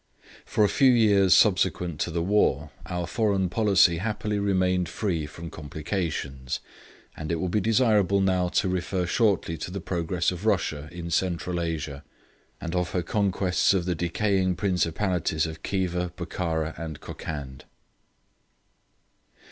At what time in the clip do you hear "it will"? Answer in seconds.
7.31-7.49